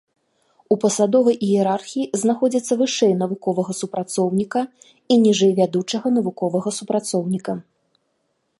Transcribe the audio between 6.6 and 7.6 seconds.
супрацоўніка.